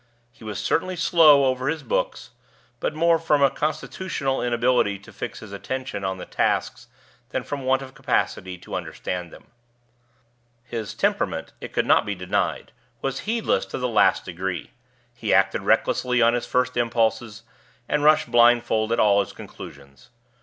He 0.31 0.43
was 0.43 0.57
certainly 0.59 0.95
slow 0.95 1.45
over 1.45 1.67
his 1.69 1.83
books, 1.83 2.31
but 2.79 2.95
more 2.95 3.19
from 3.19 3.43
a 3.43 3.51
constitutional 3.51 4.41
inability 4.41 4.97
to 4.97 5.13
fix 5.13 5.41
his 5.41 5.51
attention 5.51 6.03
on 6.03 6.17
his 6.17 6.29
tasks 6.29 6.87
than 7.29 7.43
from 7.43 7.65
want 7.65 7.83
of 7.83 7.93
capacity 7.93 8.57
to 8.57 8.73
understand 8.73 9.29
them. 9.31 9.51
His 10.63 10.95
temperament, 10.95 11.53
it 11.61 11.71
could 11.71 11.85
not 11.85 12.07
be 12.07 12.15
denied, 12.15 12.71
was 13.03 13.19
heedless 13.29 13.63
to 13.67 13.77
the 13.77 13.87
last 13.87 14.25
degree: 14.25 14.71
he 15.13 15.35
acted 15.35 15.61
recklessly 15.61 16.19
on 16.19 16.33
his 16.33 16.47
first 16.47 16.75
impulses, 16.77 17.43
and 17.87 18.03
rushed 18.03 18.31
blindfold 18.31 18.91
at 18.91 18.99
all 18.99 19.19
his 19.19 19.33
conclusions. 19.33 20.09